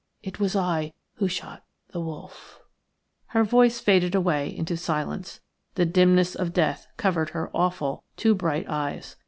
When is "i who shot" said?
0.55-1.63